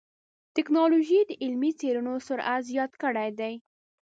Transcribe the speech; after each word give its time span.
ټکنالوجي 0.55 1.19
د 1.25 1.31
علمي 1.43 1.71
څېړنو 1.79 2.13
سرعت 2.27 2.61
زیات 2.71 2.91
کړی 3.03 3.29
دی. 3.39 3.53